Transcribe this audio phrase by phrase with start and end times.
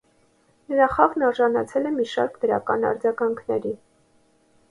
[0.71, 3.77] Նրա խաղն արժանացել է մի շարք դրական արձագանքների։